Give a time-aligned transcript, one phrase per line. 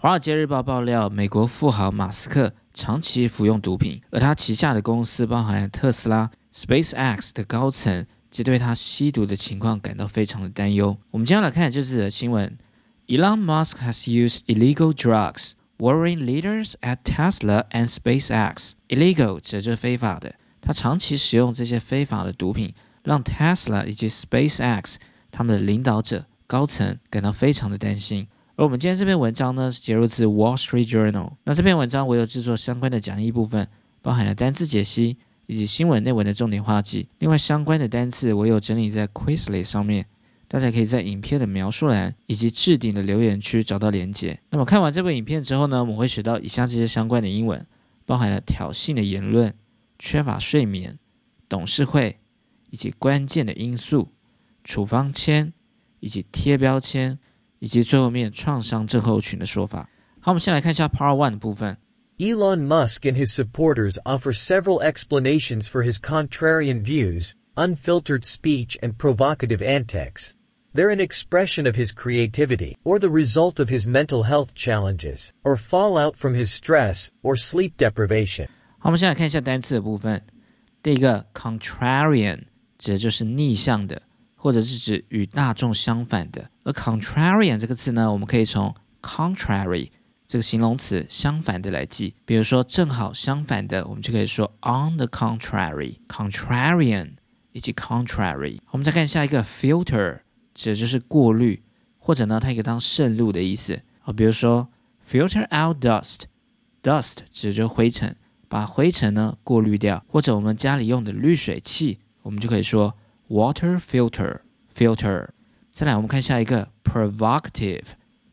[0.00, 10.96] 华尔街日报爆料，美国富豪马斯克长期服用毒品，而他旗下的公司包含特斯拉、SpaceX 的高层，皆对他吸毒的情况感到非常的担忧。
[11.10, 12.56] 我们接下来看就是新闻
[13.08, 18.74] ：Elon Musk has used illegal drugs, worrying leaders at Tesla and SpaceX.
[18.86, 22.72] Illegal 指的是非法的，他长期使用这些非法的毒品，
[23.02, 24.94] 让 Tesla 以及 SpaceX
[25.32, 28.28] 他们的领导者高层感到非常的担心。
[28.58, 31.32] 而我们今天这篇文章呢，是节录自 Wall Street Journal。
[31.44, 33.68] 那这篇文章我有制作相关的讲义部分，
[34.02, 37.08] 包含了单字解析以及新闻内文的重点话记。
[37.20, 40.04] 另外相关的单词我有整理在 Quizlet 上面，
[40.48, 44.36] 大家可以在影片的描述栏以及置顶的留言区找到连结。
[44.50, 47.64] 那么看完这部影片之后呢，我们会学到以下这些相关的英文，
[48.04, 49.54] 包含了挑衅的言论、
[50.00, 50.98] 缺乏睡眠、
[51.48, 52.18] 董事会
[52.70, 54.08] 以及关键的因素、
[54.64, 55.52] 处方签
[56.00, 57.16] 以及贴标签。
[57.59, 59.89] 以及最后面创伤症候群的说法。
[60.19, 61.77] 好，我们先来看一下 Part One 的部分。
[62.17, 69.61] Elon Musk and his supporters offer several explanations for his contrarian views, unfiltered speech, and provocative
[69.61, 70.31] antics.
[70.75, 75.55] They're an expression of his creativity, or the result of his mental health challenges, or
[75.55, 78.47] fallout from his stress or sleep deprivation.
[78.79, 80.21] 好，我们先来看一下单词的部分。
[80.81, 82.39] 第一个 contrarian
[82.77, 84.01] 指的就是逆向的。
[84.40, 86.48] 或者是指与大众相反的。
[86.62, 88.72] 而 contrarian 这个词呢，我们可以从
[89.02, 89.90] contrary
[90.26, 92.14] 这个形容词相反的来记。
[92.24, 97.10] 比如说正好相反的，我们就可以说 on the contrary，contrarian
[97.52, 98.60] 以及 contrary。
[98.70, 100.20] 我们再看下一个 filter，
[100.54, 101.60] 指的就是过滤，
[101.98, 104.12] 或者呢，它也可以当渗入的意思啊。
[104.12, 104.68] 比如说
[105.10, 108.14] filter out dust，dust 指的就是灰尘，
[108.48, 110.04] 把灰尘呢过滤掉。
[110.06, 112.94] 或者我们家里用的滤水器，我们就可以说。
[113.28, 114.40] Water filter
[114.74, 115.28] filter，
[115.70, 117.84] 再来我们看下一个 provocative，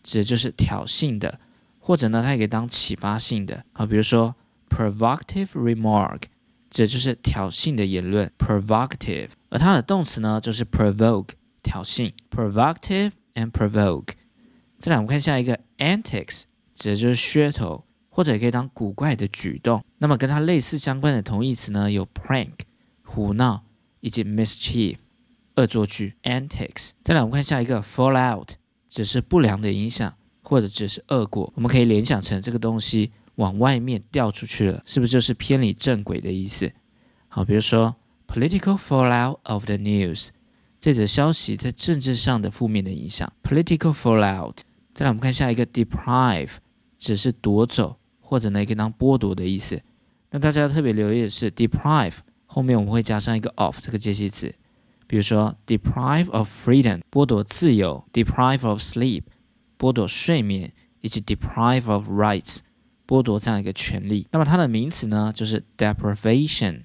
[0.02, 1.38] 指的就是挑衅的，
[1.80, 4.34] 或者呢它也可以当启发性的啊，比如说
[4.70, 6.22] provocative remark，
[6.70, 14.14] 指的就是挑衅的言论 provocative，而它的动词呢就是 provoke 挑衅 provocative and provoke。
[14.80, 19.84] 再来我们看下一个 antics，指的就是噱头，或者也可以当古怪的举动。
[19.98, 22.54] 那么跟它类似相关的同义词呢有 prank
[23.04, 23.65] 胡闹。
[24.06, 24.98] 以及 mischief
[25.56, 26.92] 恶作剧 antics。
[27.04, 28.50] 再来，我们看下一个 fallout，
[28.88, 31.52] 只是不良的影响或者只是恶果。
[31.56, 36.72] 我们可以联想成这个东西往外面掉出去了，是不是就是偏离正轨的意思？
[37.28, 37.96] 好，比如说
[38.28, 40.28] political fallout of the news，
[40.80, 43.34] 这则消息在政治上的负面的影响。
[43.42, 44.58] political fallout。
[44.94, 46.52] 再来，我们看下一个 deprive，
[47.00, 49.82] 只是夺走或者呢也可以当剥夺的意思。
[50.30, 52.18] 那大家要特别留意的是 deprive。
[52.56, 54.56] 后面我们会加上一个 of 这个介系词，
[55.08, 59.24] 比如说 deprive of freedom 剥夺自由，deprive of sleep
[59.78, 60.72] 剥夺睡眠，
[61.02, 62.60] 以及 deprive of rights
[63.06, 64.26] 剥夺这样一个权利。
[64.32, 66.84] 那么它的名词呢，就是 deprivation，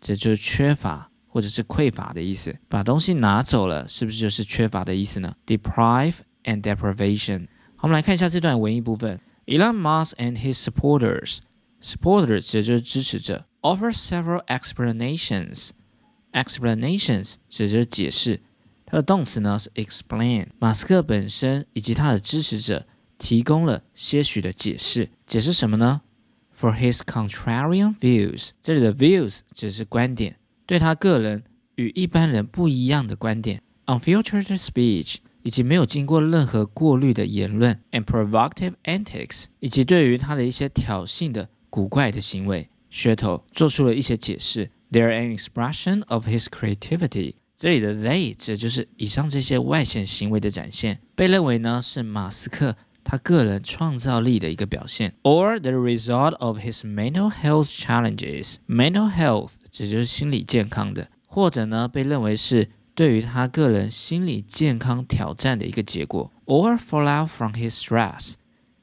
[0.00, 2.56] 这就是缺乏或者是匮乏的意思。
[2.70, 6.14] 把东西拿走了，是不是就是缺乏的意思呢？deprive
[6.44, 7.46] and deprivation。
[7.76, 9.20] 好，我们来看一下这段文艺部分。
[9.44, 13.44] Elon Musk and his supporters，supporters 指的就是支持者。
[13.62, 15.70] Offer several explanations.
[16.32, 18.40] Explanations 指就是解释，
[18.86, 20.46] 它的动词呢是 explain。
[20.58, 22.86] 马斯克本身以及他的支持者
[23.18, 26.02] 提供了些许的解释，解释什么呢
[26.58, 31.42] ？For his contrarian views，这里的 views 只是观点，对他个人
[31.74, 33.62] 与一般人不一样的观点。
[33.86, 42.68] Unfiltered speech 以及没有经过任何过滤的言论，and provocative antics 以及对于他的一些挑衅的古怪的行为。
[42.92, 44.70] 噱头做出了一些解释。
[44.90, 47.34] They're an expression of his creativity。
[47.56, 52.74] 这里的 they 指的就是以上这些外显行为的展现，被认为呢是马斯克
[53.04, 58.56] 他个人创造力的一个表现，or the result of his mental health challenges。
[58.66, 68.34] Mental health 指就是心理健康的，或者呢被认为是对于他个人心理健康挑战的一个结果，or fallout from his stress。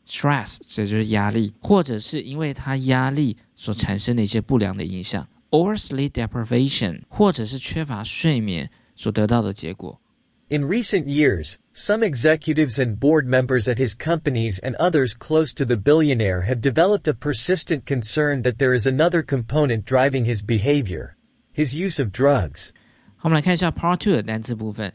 [0.06, 10.00] Stress 指就是压力，或者是因为他压力所产生的一些不良的影响，or sleep deprivation，或者是缺乏睡眠所得到的结果。
[10.48, 15.76] In recent years, some executives and board members at his companies and others close to the
[15.76, 21.14] billionaire have developed a persistent concern that there is another component driving his behavior,
[21.54, 22.70] his use of drugs.
[23.16, 24.92] 好，我们来看一下 Part Two 的单词部分。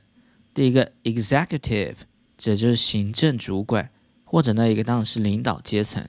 [0.54, 1.96] 第一个 executive
[2.38, 3.90] 指就是行政主管。
[4.33, 6.03] 或者呢，一个当然是领导阶层，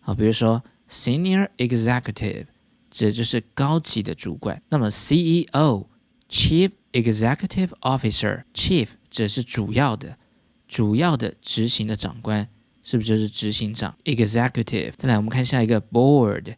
[0.00, 2.46] 好，比如说 senior executive
[2.90, 4.60] 指的就是高级的主管。
[4.68, 5.86] 那么 CEO
[6.28, 10.18] chief executive officer chief 指的是主要的、
[10.66, 12.48] 主要的执行的长官
[12.82, 14.94] 是不是就是执行长 （executive）？
[14.96, 16.56] 再来，我们看下一个 board。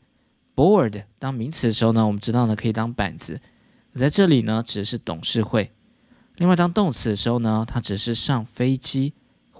[0.57, 3.39] board 当名词的时候呢，我们知道呢可以当板子，
[3.95, 5.71] 在这里呢指的是董事会。
[6.37, 9.13] 另外，当动词的时候呢，它只是上飞机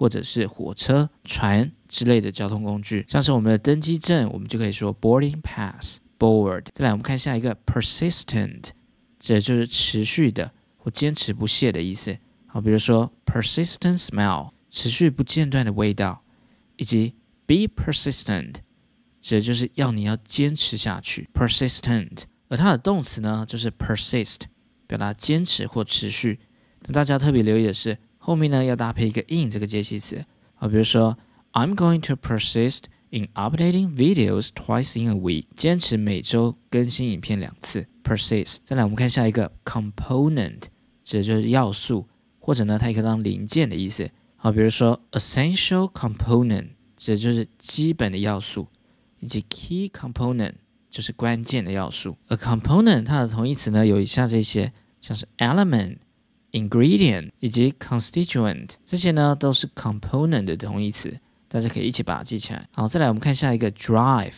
[0.03, 6.65] 或者是火车、船之类的交通工具，像是我们的登机证，我们就可以说 boarding pass board。
[6.73, 8.71] 再来，我们看下一个 persistent，
[9.17, 12.17] 指的就是持续的或坚持不懈的意思。
[12.47, 16.21] 好，比如说 persistent smell，持续不间断的味道，
[16.75, 17.15] 以及
[17.45, 18.55] be persistent，
[19.21, 22.23] 指的就是要你要坚持下去 persistent。
[22.49, 24.41] 而它的动词呢，就是 persist，
[24.85, 26.41] 表达坚持或持续。
[26.81, 30.23] 那大家特别留意的是，后面呢要搭配一个 in 这个介系词
[30.55, 31.17] 啊，比如说
[31.51, 38.59] I'm going to persist in updating videos twice in a week，坚持每周更新影片两次，persist。
[38.63, 40.61] 再来我们看下一个 component，
[41.03, 42.07] 指的就是要素，
[42.39, 48.69] 或者呢它也可以当零件的意思啊，比如说 essential component，指的就是基本的要素，
[49.19, 50.53] 以及 key component
[50.89, 52.15] 就是关键的要素。
[52.29, 54.71] A component 它的同义词呢有以下这些，
[55.01, 55.97] 像是 element。
[56.53, 61.19] Ingredient 以及 constituent 这些呢都是 component 的同义词，
[61.49, 62.65] 大家可以一起把它记起来。
[62.71, 64.35] 好，再来我们看下一个 drive。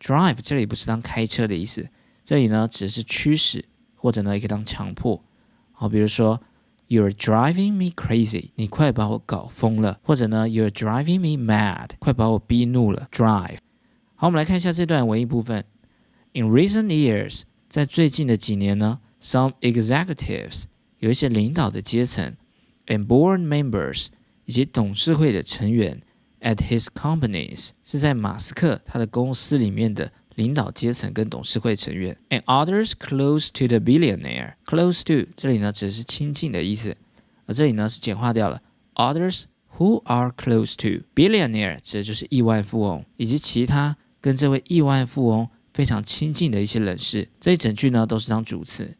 [0.00, 1.86] drive 这里不是当开车的意思，
[2.24, 3.64] 这里呢只是驱使，
[3.94, 5.22] 或者呢也可以当强迫。
[5.72, 6.40] 好，比如说
[6.88, 13.08] You're driving me crazy，你快把我搞疯了，或者呢 You're driving me mad，快把我逼怒了。
[13.10, 13.58] drive。
[14.14, 15.64] 好，我们来看一下这段文艺部分。
[16.32, 20.64] In recent years，在最近的几年呢，some executives
[20.98, 22.36] 有一些领导的阶层
[22.86, 24.08] ，and board members
[24.46, 26.00] 以及董事会的成员
[26.40, 34.54] ，at his companies 是在马斯克他的公司里面的领导阶层跟董事会成员，and others close to the billionaire。
[34.64, 36.96] close to 这里呢只是亲近的意思，
[37.46, 38.62] 而这里呢是简化掉了
[38.94, 39.44] ，others
[39.76, 47.28] who are close to billionaire 指的就是亿万富翁以及其他跟这位亿万富翁非常亲近的一些人士。
[47.40, 48.96] 这一整句呢都是当主词，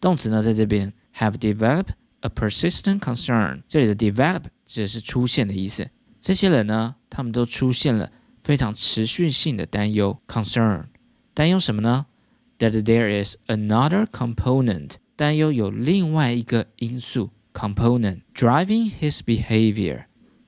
[0.00, 0.92] 动词呢在这边。
[1.18, 1.90] Have developed
[2.20, 3.62] a persistent concern。
[3.68, 5.88] 这里的 develop 指的是出现的意思。
[6.20, 8.10] 这些人呢，他们都出现了
[8.42, 10.84] 非常持续性的担忧 concern。
[11.34, 12.06] 担忧什么呢
[12.58, 14.92] ？That there is another component。
[15.14, 20.04] 担忧有另外一个因素 component driving his behavior。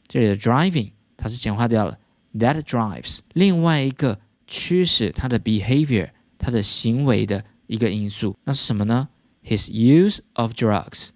[0.06, 1.98] 这里的 driving 它是简化掉了
[2.34, 9.08] ，that drives 另外一个驱使他的 behavior 他的行为的一个因素，那是什么呢
[9.47, 11.09] ？his use of drugs，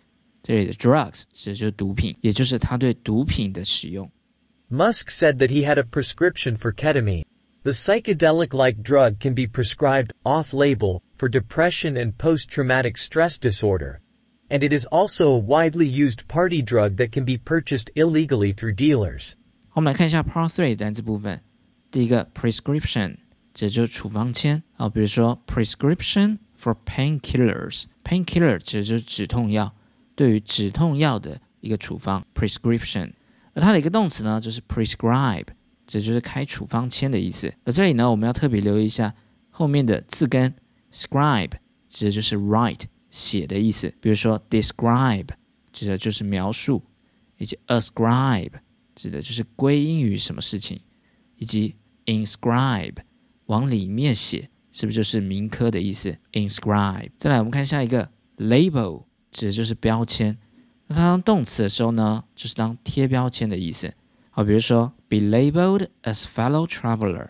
[0.43, 4.09] 这里的 drugs 指的就是毒品，也就是他对毒品的使用。
[4.69, 7.23] Musk said that he had a prescription for ketamine.
[7.63, 13.99] The psychedelic-like drug can be prescribed off-label for depression and post-traumatic stress disorder.
[14.49, 18.75] And it is also a widely used party drug that can be purchased illegally through
[18.75, 19.33] dealers.
[19.73, 21.41] 我们来看一下 Part Three 单词部分。
[21.91, 23.17] 第一个 prescription
[23.53, 27.84] 指就是处方签啊，比如说 prescription for painkillers。
[28.04, 29.74] painkiller 指的就是止痛药，
[30.14, 33.12] 对于止痛药的一个处方 prescription。
[33.54, 35.48] 而它的一个动词呢，就是 prescribe，
[35.86, 37.52] 指的就是开处方签的意思。
[37.64, 39.12] 而这里呢，我们要特别留意一下
[39.50, 40.54] 后面的字根
[40.92, 41.52] scribe，
[41.88, 43.92] 指的就是 write 写的意思。
[44.00, 45.28] 比如说 describe，
[45.72, 46.82] 指的就是描述，
[47.38, 48.52] 以及 ascribe，
[48.94, 50.80] 指的就是归因于什么事情，
[51.36, 51.74] 以及
[52.06, 52.96] inscribe，
[53.46, 54.48] 往里面写。
[54.72, 57.10] 是不是就是铭刻的意思？inscribe。
[57.18, 60.36] 再来，我们看下一个 label，指的就是标签。
[60.86, 63.92] 那它当动词的时候呢，就是当贴标签的意思。
[64.30, 67.28] 好，比如说 be labeled as fellow traveler，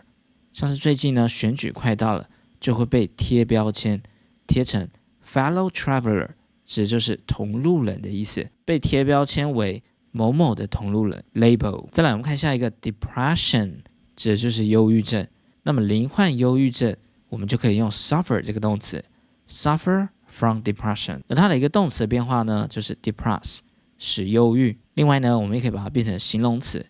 [0.53, 2.29] 像是最近呢选举快到了，
[2.61, 4.01] 就会被贴标签，
[4.47, 4.87] 贴成
[5.27, 6.29] fellow traveler，
[6.65, 11.23] 指的就是同路人的意思，被贴标签为某某的同路人。
[11.33, 11.89] label。
[11.91, 13.79] 再来，我们看下一个 depression，
[14.15, 15.27] 指的就是忧郁症。
[15.63, 16.95] 那么罹患忧郁症。
[17.33, 19.03] 我们就可以用 suffer 这个动词
[19.49, 21.19] ，suffer from depression。
[21.27, 23.61] 而它的一个动词变化呢，就是 depress，
[23.97, 24.77] 使忧郁。
[24.93, 26.85] 另外呢，我们也可以把它变成形容词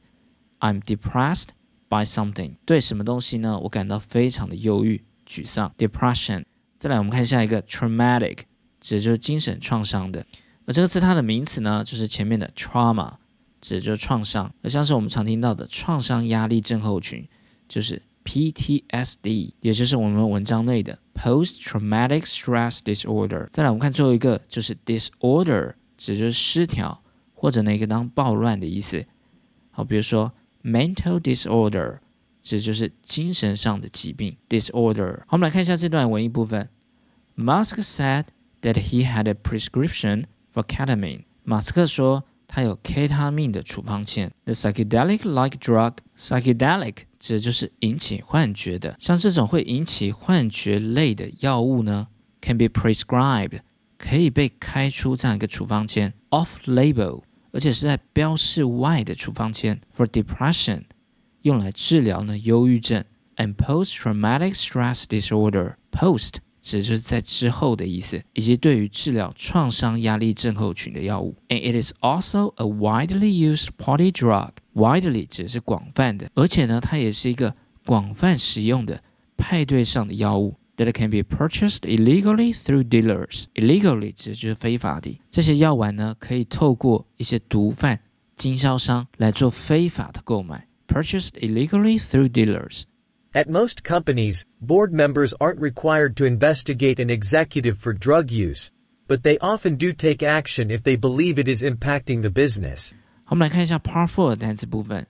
[0.59, 1.47] ，I'm depressed
[1.87, 2.55] by something。
[2.65, 3.57] 对什么东西呢？
[3.57, 5.73] 我感到非常的忧郁、沮丧。
[5.77, 6.43] depression。
[6.77, 8.39] 再来，我们看下一个 traumatic，
[8.81, 10.25] 指的就是精神创伤的。
[10.65, 13.13] 而这个词它的名词呢，就是前面的 trauma，
[13.61, 14.53] 指的就是创伤。
[14.61, 17.25] 而像是我们常听到的创伤压力症候群，
[17.69, 18.01] 就是。
[18.23, 23.47] PTSD，也就是我们文章内的 Post Traumatic Stress Disorder。
[23.51, 27.03] 再来，我们看最后一个，就是 disorder，指就是失调
[27.33, 29.05] 或者那个当暴乱的意思。
[29.71, 30.31] 好，比如说
[30.63, 31.97] mental disorder，
[32.41, 35.19] 指就是精神上的疾病 disorder。
[35.21, 36.69] 好，我们来看一下这段文艺部分。
[37.35, 38.25] Musk said
[38.61, 41.23] that he had a prescription for ketamine。
[41.43, 44.31] 马斯克说它有 K 他命的处方签。
[44.45, 52.07] The psychedelic-like drug，psychedelic 指的就是引起幻觉的，像这种会引起幻觉类的药物呢
[52.41, 53.59] ，can be prescribed，
[53.97, 60.83] 可以被开出这样一个处方签，off-label，而且是在标示外的处方签，for depression，
[61.41, 63.03] 用来治疗呢忧郁症
[63.37, 66.35] ，and post-traumatic stress disorder，post。
[66.63, 71.35] 指就是在之后的意思，以及对于治疗创伤压力症候群的药物。
[71.49, 74.51] And it is also a widely used party drug.
[74.73, 77.55] Widely 指的是广泛的，而且呢，它也是一个
[77.85, 79.03] 广泛使用的
[79.37, 80.55] 派对上的药物。
[80.75, 83.43] That can be purchased illegally through dealers.
[83.53, 85.19] Illegally 指的就是非法的。
[85.29, 87.99] 这些药丸呢，可以透过一些毒贩、
[88.35, 90.67] 经销商来做非法的购买。
[90.87, 92.83] Purchased illegally through dealers.
[93.32, 98.68] At most companies, board members aren't required to investigate an executive for drug use,
[99.06, 102.92] but they often do take action if they believe it is impacting the business.
[103.26, 105.06] 我们来看一下 Part Four 的单词部分。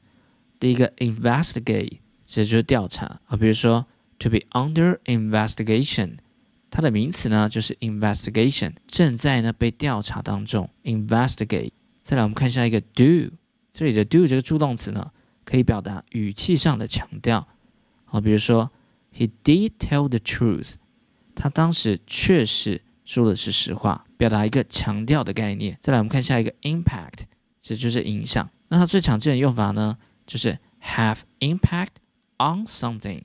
[0.59, 3.87] 第一个 investigate 指就是调查啊，比如说
[4.19, 6.19] to be under investigation，
[6.69, 10.69] 它的名词呢就是 investigation，正在呢被调查当中。
[10.83, 11.71] investigate。
[12.03, 13.33] 再来我们看下一个 do，
[13.73, 15.09] 这里的 do 这个助动词呢，
[15.45, 17.47] 可以表达语气上的强调。
[18.14, 18.72] 啊，比如说
[19.12, 20.76] ，He did tell the truth，
[21.34, 25.80] 他当时确实说的是实话，表达一个强调的概念。
[25.82, 27.24] 再来，我们看下一个 impact，
[27.60, 28.48] 这就是影响。
[28.68, 31.96] 那它最常见的用法呢，就是 have impact
[32.38, 33.24] on something，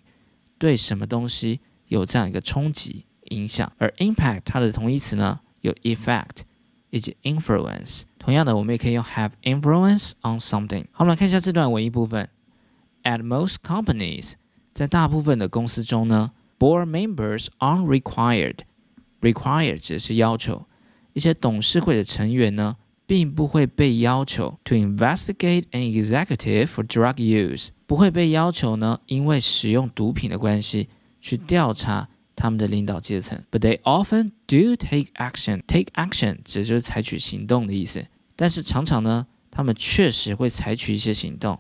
[0.57, 3.71] 对什么东西有这样一个冲击影响。
[3.77, 6.45] 而 impact 它的同义词呢，有 effect
[6.89, 8.05] 以及 influence。
[8.19, 10.87] 同样的，我们也可以用 have influence on something。
[10.93, 12.31] 好，我们来看一下这段文艺部分。
[13.03, 14.33] At most companies。
[14.78, 20.66] 在大部分的公司中呢，board members aren't required。required 指的是要求，
[21.14, 22.76] 一些董事会的成员呢，
[23.06, 30.90] 并不会被要求 to investigate an executive for drug use，不会被要求呢，因为使用毒品的关系
[31.22, 33.42] 去调查他们的领导阶层。
[33.52, 41.60] But they often do take action。take action 指的就是采取行动的意思，但是常常呢，他们确实会采取一些行动。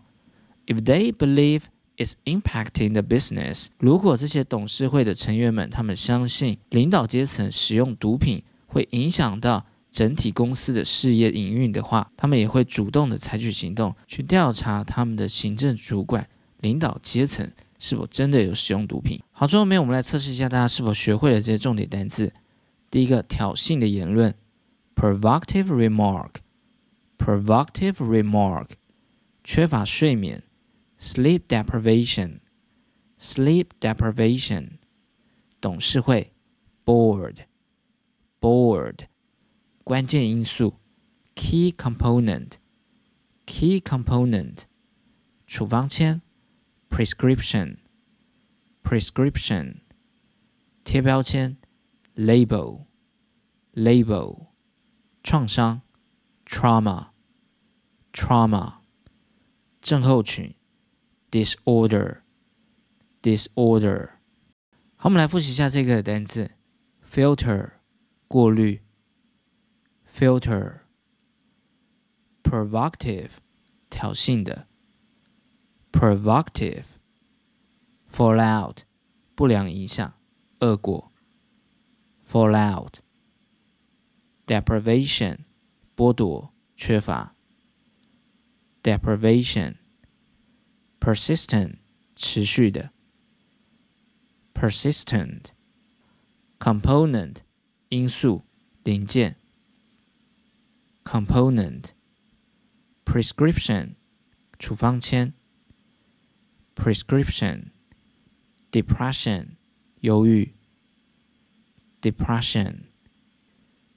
[0.65, 1.63] If they believe
[1.98, 3.66] is impacting the business。
[3.78, 16.28] 如果这些董事会的成员们他们相信领导阶层使用毒品会影响到整体公司的事业营运的话，他们也会主动的采取行动去调查他们的行政主管、
[16.60, 19.20] 领导阶层是否真的有使用毒品。
[19.32, 22.32] 好，最后面我们来测试一下大家是否学会了这些重点单词。
[22.90, 24.34] 第一个，挑衅的言论
[24.94, 28.66] ，provocative remark，provocative remark，
[29.42, 30.42] 缺乏睡眠。
[30.97, 32.39] sleep deprivation,
[33.19, 34.79] sleep deprivation，
[35.59, 36.33] 董事会，
[36.85, 37.45] board,
[38.39, 39.07] board，
[39.83, 40.79] 关键因素，
[41.35, 42.53] key component,
[43.45, 44.63] key component，
[45.45, 46.21] 处方签，
[46.89, 47.77] prescription,
[48.81, 49.81] prescription，
[50.83, 51.57] 贴标签，
[52.15, 52.85] label,
[53.73, 54.47] label，
[55.21, 55.81] 创伤，
[56.45, 57.09] trauma,
[58.13, 58.75] trauma，
[59.81, 60.55] 症候群。
[61.31, 62.21] disorder
[63.21, 64.09] disorder。
[64.95, 66.51] 好，我们来复习一下这个单词：
[67.09, 67.71] filter
[68.27, 68.81] 过滤，
[70.11, 70.79] filter
[72.43, 73.31] provocative
[73.89, 74.67] 挑衅的，
[75.91, 76.85] provocative
[78.11, 78.79] fallout
[79.35, 80.13] 不良影响、
[80.59, 81.11] 恶果，
[82.29, 82.95] fallout
[84.45, 85.39] deprivation
[85.95, 87.35] 剥夺、缺乏，
[88.81, 89.75] deprivation。
[90.99, 91.77] persistent
[92.15, 92.91] 持续的，
[94.53, 95.47] persistent
[96.59, 97.37] component
[97.89, 98.43] 因素
[98.83, 99.35] 零件，
[101.03, 101.89] component
[103.05, 103.95] prescription
[104.57, 105.33] 处方签，
[106.75, 107.71] prescription
[108.71, 109.57] depression
[109.99, 110.53] 忧郁，
[112.01, 112.85] depression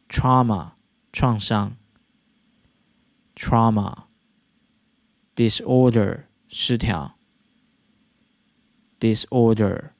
[0.08, 0.72] trauma
[1.12, 1.76] 创伤，
[3.34, 4.06] trauma
[5.34, 7.15] disorder 失调
[8.99, 9.91] ，disorder。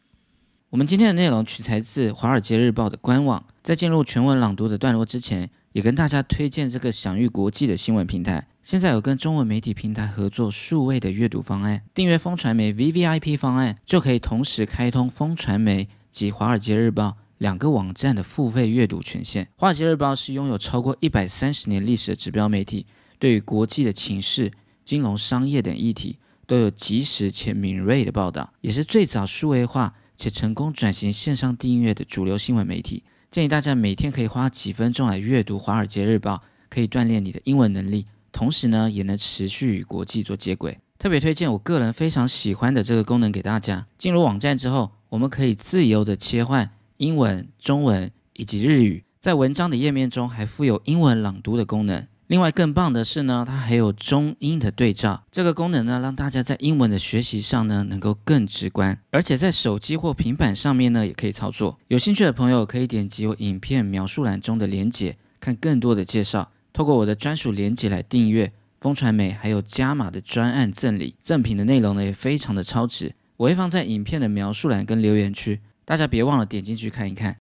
[0.71, 3.45] 我们今天的内容取材自《华尔街日报》的官网。
[3.63, 8.45] 在进入全文朗读的段落之前，也跟大家推荐这个享誉国际的新闻平台。
[8.63, 19.45] 现在有跟中文媒体平台合作数位的阅读方案，订阅风传媒 VVIP 方案，就可以同时开通风传媒及《华尔街日报》两个网站的付费阅读权限。
[19.55, 22.85] 《华尔街日报》是拥有超过一百三十年历史的指标媒体，
[23.17, 24.51] 对于国际的情势、
[24.83, 26.17] 金融、商业等议题。
[26.51, 33.05] 都有及时且敏锐的报道，也是最早数位化且成功转型线上订阅的主流新闻媒体。
[33.29, 36.35] 建议大家每天可以花几分钟来阅读《华尔街日报》，
[36.69, 40.77] 可以锻炼你的英文能力，同时呢，也能持续与国际做接轨。
[40.99, 43.87] 特别推荐我个人非常喜欢的这个功能给大家。
[43.97, 52.05] 进入网站之后，我们可以自由的切换英文、中文以及日语，在文章的页面中还附有英文朗读的功能。
[52.31, 55.21] 另外更棒的是呢，它还有中英的对照。
[55.29, 61.77] 这个功能呢，让大家在英文的学习上呢，能够更直观，而且在手机或平板上面呢，也可以操作。
[61.89, 66.49] 有兴趣的朋友可以点击我影片描述栏中的连结，看更多的介绍。
[66.71, 68.53] 透过我的专属连结来订阅。
[68.79, 77.35] 风传媒还有加码的专案赠礼，赠品的内容呢也非常的超值，我会放在影片的描述栏跟留言区，大家别忘了点进去看一看。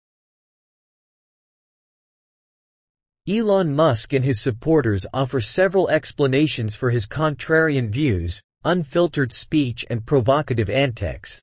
[3.30, 10.06] Elon Musk and his supporters offer several explanations for his contrarian views, unfiltered speech and
[10.06, 11.42] provocative antics.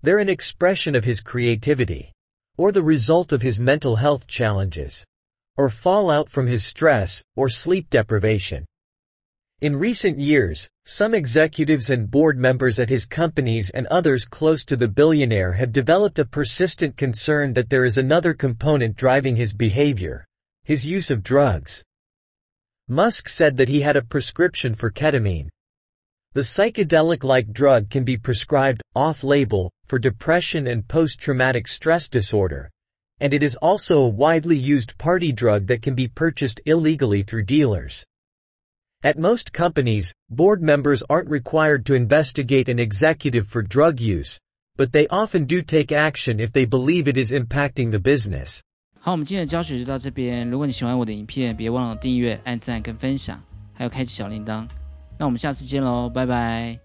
[0.00, 2.12] They're an expression of his creativity,
[2.56, 5.04] or the result of his mental health challenges,
[5.58, 8.64] or fallout from his stress or sleep deprivation.
[9.60, 14.76] In recent years, some executives and board members at his companies and others close to
[14.76, 20.24] the billionaire have developed a persistent concern that there is another component driving his behavior,
[20.68, 21.82] his use of drugs.
[22.88, 25.48] Musk said that he had a prescription for ketamine.
[26.34, 32.68] The psychedelic-like drug can be prescribed, off-label, for depression and post-traumatic stress disorder,
[33.20, 37.44] and it is also a widely used party drug that can be purchased illegally through
[37.44, 38.04] dealers.
[39.02, 44.38] At most companies, board members aren't required to investigate an executive for drug use,
[44.76, 48.62] but they often do take action if they believe it is impacting the business.
[49.00, 50.48] 好，我们今天的教学就到这边。
[50.50, 53.40] 如果你喜欢我的影片，别忘了订阅、按赞跟分享，
[53.72, 54.66] 还有开启小铃铛。
[55.18, 56.78] 那我们下次见喽，拜拜。